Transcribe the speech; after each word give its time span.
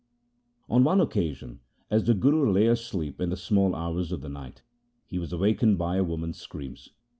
On 0.67 0.83
one 0.83 0.99
occasion, 0.99 1.59
as 1.91 2.03
the 2.03 2.15
Guru 2.15 2.51
lay 2.51 2.65
asleep 2.65 3.21
in 3.21 3.29
the 3.29 3.37
small 3.37 3.75
hours 3.75 4.11
of 4.11 4.21
the 4.21 4.29
night, 4.29 4.63
he 5.05 5.19
was 5.19 5.31
awakened 5.31 5.77
by 5.77 5.97
a 5.97 6.03
woman's 6.03 6.41
screams. 6.41 6.89